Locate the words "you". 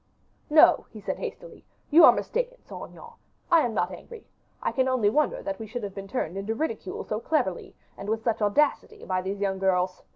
1.91-2.03